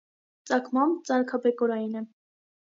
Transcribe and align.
Ծագմամբ 0.51 0.97
ծալքաբեկորային 1.09 1.99
է։ 2.03 2.05